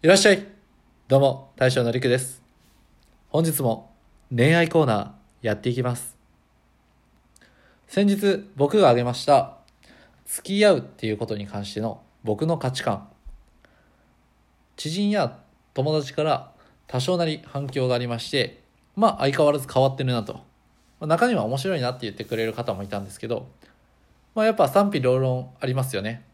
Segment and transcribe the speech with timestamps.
[0.00, 0.46] いらっしゃい
[1.08, 2.40] どうも、大将のりくです。
[3.30, 3.90] 本日も
[4.30, 6.16] 恋愛コーナーやっていきます。
[7.88, 9.56] 先日僕が挙げました、
[10.24, 13.08] 付き合うっていうことに関しての僕の価値観。
[14.76, 15.36] 知人や
[15.74, 16.52] 友達から
[16.86, 18.62] 多少なり反響がありまして、
[18.94, 20.34] まあ相変わらず変わってるなと。
[20.34, 20.42] ま
[21.00, 23.48] あ中には面白いなって言ってくれる方もいたんですけど、
[24.36, 26.24] まあやっぱ賛否両論ありますよね。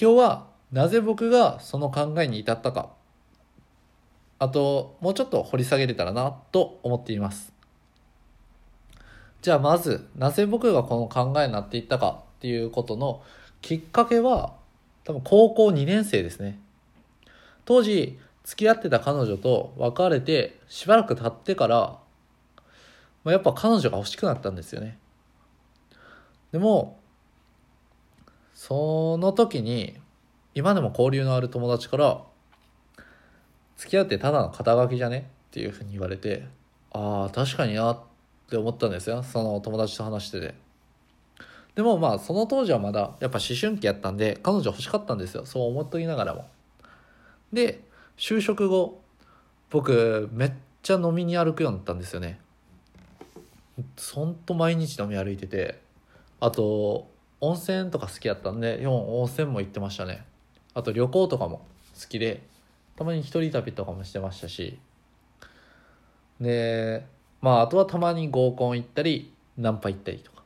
[0.00, 2.90] 今日はなぜ僕がその考えに至ったか。
[4.38, 7.52] あともうちょっと掘り下げれたらなと思っています。
[9.42, 13.22] じゃあまずなぜ僕がこの考えになっていったかっていうことの
[13.60, 14.54] きっかけは
[15.04, 16.58] 多分高校2年生ですね。
[17.64, 21.98] 当時付き合ってた彼女と別れてしばらく経ってから、
[23.22, 24.98] まあ、やっぱ彼女が欲しくなったんですよね。
[26.50, 26.98] でも
[28.54, 30.01] その時に
[30.54, 32.22] 今でも交流のある友達から
[33.76, 36.46] 「付き合ってただの肩書きじゃね?」っていうふうに言われて
[36.92, 38.00] ああ確かになっ
[38.48, 39.22] て思ったんですよ。
[39.22, 40.54] その友達と話してて。
[41.74, 45.46] でもまあその当時はまだやっぱ思春期やったんで彼女欲しかったんですよ。
[45.46, 46.46] そう思っときながらも。
[47.52, 47.82] で
[48.18, 49.00] 就職後
[49.70, 52.40] 僕めっちゃ飲みに歩くようになったんですよね。
[54.12, 55.80] ほんと毎日飲み歩いてて
[56.40, 57.08] あと
[57.40, 60.26] 温泉とか好きやったんで4温泉も行ってましたね。
[60.74, 61.66] あと旅行とかも
[62.00, 62.42] 好きで
[62.96, 64.78] たまに一人旅とかもしてましたし。
[66.40, 67.04] で
[67.40, 70.42] まああとはたまに合コン行ったりナンパ行ったりとか。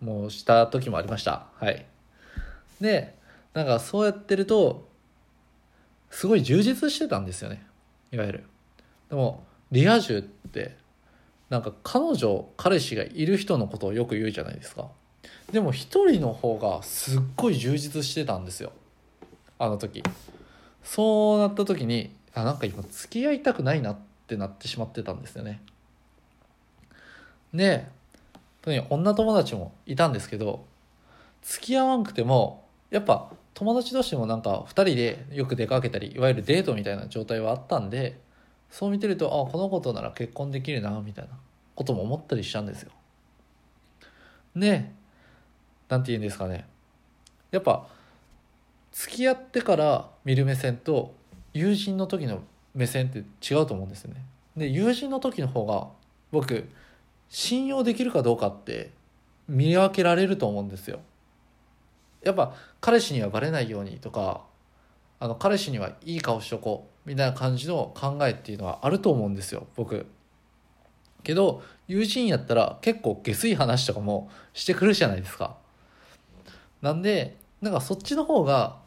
[0.00, 1.46] もうした時もありました。
[1.56, 1.86] はい。
[2.80, 3.14] で
[3.54, 4.86] なんかそうやってると
[6.10, 7.66] すごい充実してたんですよね。
[8.12, 8.44] いわゆる。
[9.08, 10.76] でもリア充って
[11.48, 14.88] なんか彼女彼氏がいる人のことをよく言うじゃないですか。
[15.50, 18.72] でも一人の方がすっごい充実してたんですよ。
[19.58, 20.02] あの時。
[20.82, 25.60] そうなった時にあなんか今付き合いたくないなってなってしまってたんですよね。
[27.52, 27.88] で
[28.62, 30.64] 特に女友達もいたんですけど
[31.42, 38.20] 付き合わんくてもやっぱ友達同士もなんか2人でよく出かけたりいわゆるデートみたいな状態はあったんで
[38.70, 41.30] そう見てるとあこの子となら結婚できるなみたいな
[41.74, 42.92] ことも思ったりしたんですよ。
[44.54, 44.92] で
[45.88, 46.66] なんて言うんですかね。
[47.50, 47.86] やっぱ
[48.96, 51.14] 付き合ってから見る目線と
[51.52, 52.42] 友人の時の
[52.74, 54.24] 目線って違うと思うんですよね。
[54.56, 55.88] で友人の時の方が
[56.32, 56.66] 僕
[57.28, 58.90] 信用できるかどうかって
[59.48, 61.00] 見分けられると思うんですよ。
[62.24, 64.44] やっぱ彼氏にはバレないようにとか
[65.20, 70.06] あの彼氏にはいい顔しとこうみたいな感じの考えっていうのはあると思うんですよ僕。
[71.22, 75.58] けど友人やったら結構下水話とかもしてくるじゃないですか。
[76.80, 78.85] なんでなんかそっちの方が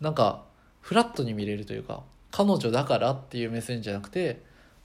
[0.00, 0.44] なんか
[0.80, 4.42] フラットに見れるというか彼女だからっていう目線じゃなくて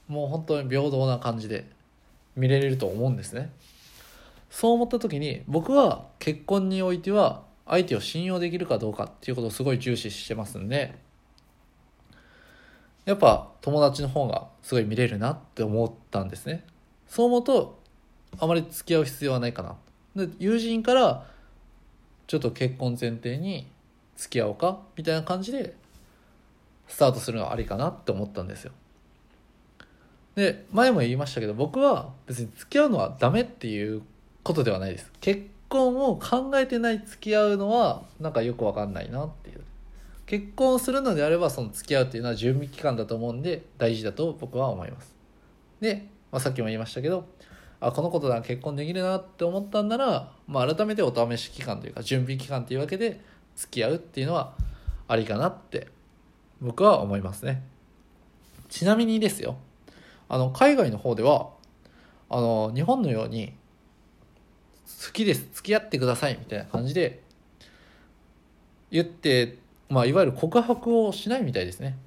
[0.08, 1.68] もう本当に平等な感じで
[2.36, 3.52] 見れると思うんですね。
[4.50, 10.94] そう思った時に僕は結婚においては相手を信用できるかどうかっていうことをすごい重視してますんで
[13.04, 16.64] やっぱ友達の方がすごい見れるなって思ったんですね。
[17.08, 17.80] そう思うと
[18.38, 19.76] あまり付き合う必要はないかな。
[20.26, 21.26] で友人から
[22.26, 23.66] ちょっと結婚前提に
[24.22, 24.78] 付き合おうか？
[24.96, 25.74] みたいな感じで
[26.86, 28.72] スタートするのはありかなって思ったんですよ。
[30.36, 34.02] で前も言いましたけど僕は別に付き合うのはダメっていう
[34.44, 35.10] ことではないです。
[35.20, 39.60] 結婚を考えてない付き合うのはなんかよくわかんないなっていう。
[40.24, 45.14] 結婚するのであればその付き合うっていうのは準備期間だと思うんで大事だと僕は思います。
[45.80, 47.26] で、まあ、さっきも言いましたけど
[47.80, 53.20] あこのことなら結婚できるなって思ったんなら、まあ、改めてお試し期間というか準備期間というわけで
[53.56, 54.54] 付き合うっていうのは
[55.08, 55.88] ありかなって
[56.60, 57.62] 僕は思いますね。
[58.68, 59.56] ちなみにですよ。
[60.28, 61.50] あの海外の方では
[62.30, 63.52] あの日本のように
[65.04, 67.22] 好きです付き合ってくださいみたいな感じで
[68.90, 69.58] 言って、
[69.88, 71.98] まあ、いわゆる告白をしないみたいですね。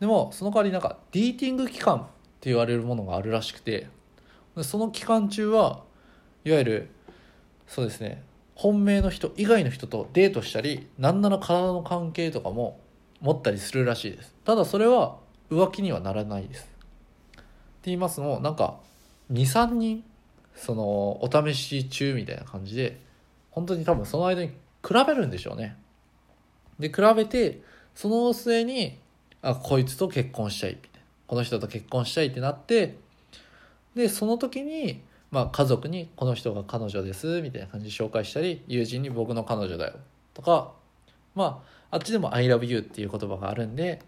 [0.00, 2.00] でもその代わりなんかディーティング期間っ
[2.40, 3.88] て言われるものがあるらしくて
[4.62, 5.82] その期間中は
[6.44, 6.90] いわゆる
[7.66, 8.22] そうですね
[8.58, 12.80] 本命の人以外の人とデートしたり何なら体の関係とかも
[13.20, 14.34] 持ったりするらしいです。
[14.44, 15.16] ただそれは
[15.48, 16.64] 浮気にはならないです。
[16.64, 17.42] って
[17.84, 18.80] 言いますのもなんか
[19.32, 20.02] 23人
[20.56, 20.82] その
[21.22, 23.00] お試し中みたいな感じで
[23.52, 24.56] 本当に多分その間に比
[25.06, 25.76] べるんでしょうね。
[26.80, 27.62] で比べて
[27.94, 28.98] その末に
[29.40, 30.98] あこいつと結婚したいみたいな。
[31.28, 32.96] この人と結婚したいってなって
[33.94, 35.00] でその時に、
[35.30, 39.94] まあ、家族にこの人が彼女ですみたいな感じで紹介したり友人に僕の彼女だよ
[40.32, 40.72] とか、
[41.34, 44.02] まああっちでも「ILOVEYOU」っていう言葉があるんで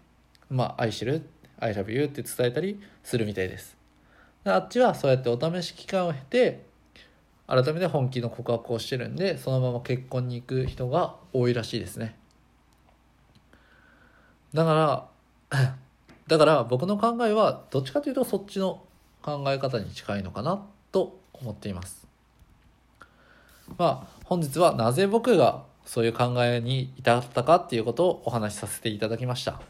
[0.49, 1.23] まあ愛してる
[1.59, 3.77] I love you って伝えたりするみたいです。
[4.43, 6.65] あっちはそうやってお試し期間を経て
[7.47, 12.17] 改めて本気の告白をしてるんでそのまま結婚に行く人が多いらしいですね。
[14.53, 15.07] だか
[15.51, 15.77] ら
[16.27, 18.83] だから僕の考えはどっちかというとそっちの
[19.21, 20.65] 考え方に近いのかな。
[20.91, 22.07] と思っています。
[23.77, 29.61] まあ本日はなぜ僕がそういう考えに至ったかっていうことをお話しさせていただきました。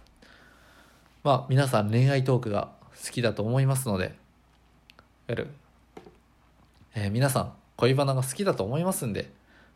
[1.24, 2.70] まあ皆さん恋愛トークが
[3.04, 4.16] 好きだと思いますので
[5.28, 5.50] やる、
[6.96, 9.32] えー、皆さん恋バナが好きだと思いますんで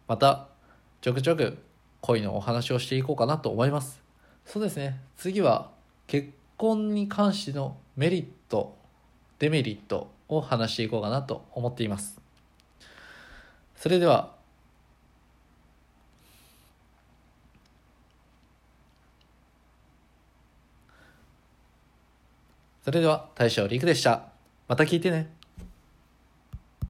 [0.07, 0.47] また
[1.01, 1.57] ちょくちょく
[2.01, 4.01] 恋のお話をしていこうかなと思います。
[4.45, 4.99] そうですね。
[5.17, 5.71] 次は
[6.07, 8.77] 結婚に関してのメリット
[9.39, 12.19] デメリットを話していこうかなと思っています。
[13.75, 14.35] それでは
[22.85, 24.27] それでは大将陸でした。
[24.67, 25.34] また聞いてね。